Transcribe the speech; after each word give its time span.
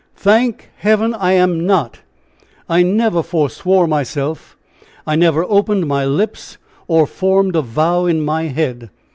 "Thank 0.15 0.71
Heaven, 0.77 1.13
I 1.13 1.33
am 1.33 1.63
not! 1.67 1.99
I 2.67 2.81
never 2.81 3.21
foreswore 3.21 3.85
myself. 3.87 4.57
I 5.05 5.15
never 5.15 5.43
opened 5.43 5.85
my 5.87 6.05
lips, 6.05 6.57
or 6.87 7.05
formed 7.05 7.55
a 7.55 7.61
vow 7.61 8.07
in 8.07 8.21
my 8.21 8.45
head. 8.45 8.89